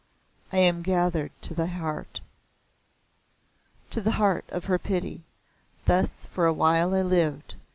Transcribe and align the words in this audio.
I 0.51 0.57
am 0.57 0.81
gathered 0.81 1.31
to 1.43 1.53
thy 1.53 1.67
heart!" 1.67 2.21
To 3.91 4.01
the 4.01 4.13
heart 4.13 4.45
of 4.49 4.65
her 4.65 4.79
pity. 4.79 5.25
Thus 5.85 6.25
for 6.25 6.47
awhile 6.47 6.95
I 6.95 7.03
lived. 7.03 7.53